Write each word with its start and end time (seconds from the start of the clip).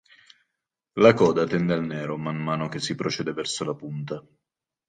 La 1.05 1.11
coda 1.19 1.45
tende 1.51 1.75
al 1.75 1.85
nero 1.91 2.17
man 2.17 2.35
mano 2.41 2.67
che 2.69 2.79
si 2.79 2.95
procede 2.95 3.33
verso 3.33 3.63
la 3.65 3.75
punta. 3.75 4.25